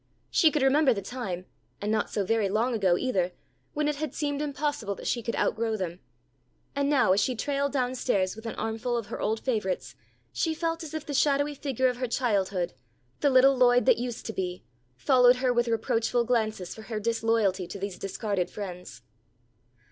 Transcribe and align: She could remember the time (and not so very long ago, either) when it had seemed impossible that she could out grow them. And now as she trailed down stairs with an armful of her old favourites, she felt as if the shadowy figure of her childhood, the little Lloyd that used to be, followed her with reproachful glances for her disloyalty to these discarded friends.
She 0.31 0.49
could 0.49 0.63
remember 0.63 0.95
the 0.95 1.01
time 1.03 1.45
(and 1.79 1.91
not 1.91 2.09
so 2.09 2.25
very 2.25 2.49
long 2.49 2.73
ago, 2.73 2.97
either) 2.97 3.33
when 3.75 3.87
it 3.87 3.97
had 3.97 4.15
seemed 4.15 4.41
impossible 4.41 4.95
that 4.95 5.05
she 5.05 5.21
could 5.21 5.35
out 5.35 5.55
grow 5.55 5.77
them. 5.77 5.99
And 6.75 6.89
now 6.89 7.11
as 7.13 7.19
she 7.21 7.35
trailed 7.35 7.71
down 7.71 7.93
stairs 7.93 8.35
with 8.35 8.47
an 8.47 8.55
armful 8.55 8.97
of 8.97 9.05
her 9.13 9.21
old 9.21 9.41
favourites, 9.41 9.95
she 10.33 10.55
felt 10.55 10.81
as 10.81 10.95
if 10.95 11.05
the 11.05 11.13
shadowy 11.13 11.53
figure 11.53 11.87
of 11.87 11.97
her 11.97 12.07
childhood, 12.07 12.73
the 13.19 13.29
little 13.29 13.55
Lloyd 13.55 13.85
that 13.85 13.99
used 13.99 14.25
to 14.25 14.33
be, 14.33 14.63
followed 14.95 15.35
her 15.35 15.53
with 15.53 15.67
reproachful 15.67 16.23
glances 16.23 16.73
for 16.73 16.81
her 16.81 16.99
disloyalty 16.99 17.67
to 17.67 17.77
these 17.77 17.99
discarded 17.99 18.49
friends. 18.49 19.03